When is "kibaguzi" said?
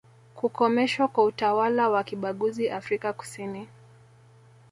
2.03-2.69